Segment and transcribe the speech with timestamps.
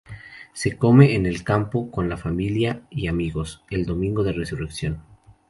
[0.53, 5.03] Se come en el campo, con la familia y amigos, el Domingo de Resurrección.